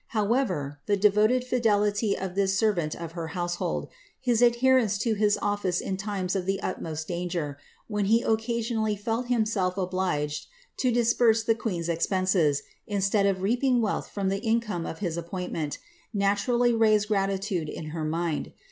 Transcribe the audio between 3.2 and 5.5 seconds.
household, his adherence to his